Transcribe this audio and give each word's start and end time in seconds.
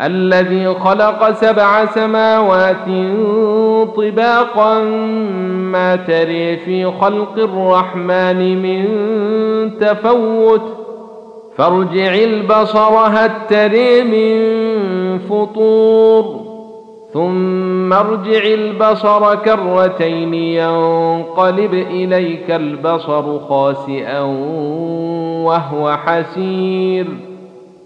الذي 0.00 0.68
خلق 0.74 1.30
سبع 1.30 1.86
سماوات 1.86 2.86
طباقا 3.96 4.78
ما 5.72 5.96
تري 5.96 6.56
في 6.56 6.84
خلق 7.00 7.32
الرحمن 7.38 8.62
من 8.62 8.84
تفوت 9.78 10.62
فارجع 11.56 12.14
البصر 12.14 12.96
هل 12.96 13.30
تري 13.48 14.04
من 14.04 14.38
فطور 15.18 16.48
ثم 17.12 17.92
ارجع 17.92 18.44
البصر 18.44 19.34
كرتين 19.34 20.34
ينقلب 20.34 21.74
إليك 21.74 22.50
البصر 22.50 23.38
خاسئا 23.38 24.20
وهو 25.44 25.96
حسير 25.96 27.06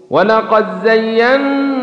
ولقد 0.09 0.65
زينا 0.85 1.82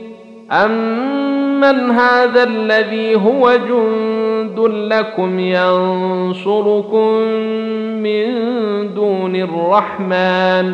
امن 0.51 1.91
هذا 1.91 2.43
الذي 2.43 3.15
هو 3.15 3.51
جند 3.69 4.59
لكم 4.93 5.39
ينصركم 5.39 7.07
من 8.03 8.27
دون 8.93 9.35
الرحمن 9.35 10.73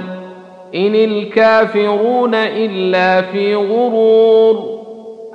ان 0.75 0.95
الكافرون 0.95 2.35
الا 2.35 3.21
في 3.21 3.55
غرور 3.55 4.77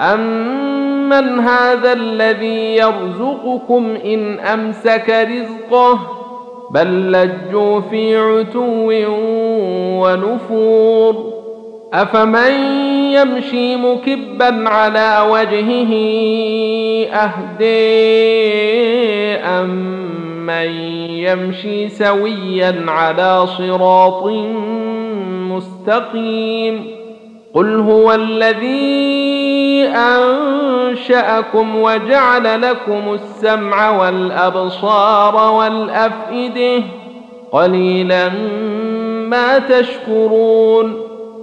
امن 0.00 1.40
هذا 1.40 1.92
الذي 1.92 2.76
يرزقكم 2.76 3.96
ان 4.04 4.38
امسك 4.38 5.28
رزقه 5.30 5.98
بل 6.70 7.12
لجوا 7.12 7.80
في 7.80 8.16
عتو 8.16 8.92
ونفور 10.02 11.32
افمن 11.92 12.81
يمشي 13.14 13.76
مكبا 13.76 14.68
على 14.68 15.26
وجهه 15.30 15.92
أهدي 17.12 17.72
أمن 19.34 20.70
يمشي 21.10 21.88
سويا 21.88 22.84
على 22.88 23.46
صراط 23.46 24.26
مستقيم. 25.50 26.86
قل 27.54 27.80
هو 27.80 28.12
الذي 28.12 29.86
أنشأكم 29.86 31.76
وجعل 31.76 32.62
لكم 32.62 33.14
السمع 33.14 33.90
والأبصار 33.90 35.52
والأفئدة. 35.52 36.82
قليلا 37.52 38.28
ما 39.28 39.58
تشكرون. 39.58 41.01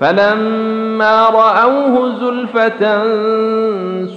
فلما 0.00 1.28
رأوه 1.28 2.14
زلفة 2.20 3.02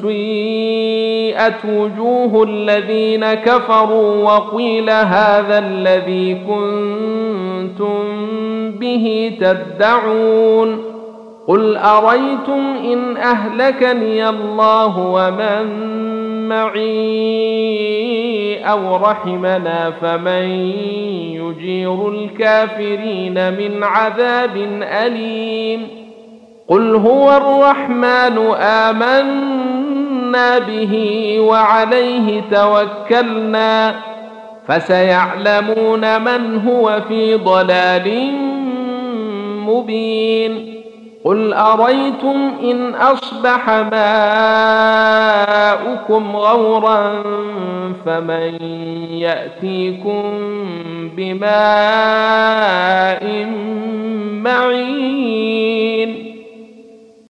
سيئت 0.02 1.66
وجوه 1.66 2.44
الذين 2.44 3.34
كفروا 3.34 4.24
وقيل 4.24 4.90
هذا 4.90 5.60
الذي 5.60 6.36
كنتم 6.48 8.04
به 8.72 9.38
تدعون 9.42 10.84
قل 11.48 11.78
أريتم 11.78 12.62
إن 12.94 13.18
أهلكني 13.18 14.30
الله 14.30 14.98
ومن 14.98 15.94
معي 16.50 18.04
أو 18.66 18.96
رحمنا 18.96 19.92
فمن 20.02 20.44
يجير 21.34 22.10
الكافرين 22.10 23.54
من 23.54 23.84
عذاب 23.84 24.58
أليم. 24.84 25.88
قل 26.68 26.96
هو 26.96 27.38
الرحمن 27.38 28.38
آمنا 28.60 30.60
به 30.60 30.94
وعليه 31.40 32.42
توكلنا. 32.52 33.96
فسيعلمون 34.68 36.22
من 36.22 36.62
هو 36.68 37.02
في 37.08 37.36
ضلال 37.36 38.32
مبين. 39.68 40.74
قل 41.26 41.54
أريتم 41.54 42.52
إن 42.64 42.96
أصبح 42.96 43.70
لكم 46.04 46.36
غورا 46.36 47.24
فمن 48.06 48.62
يأتيكم 49.12 50.24
بماء 51.18 51.54
معين. 54.44 56.33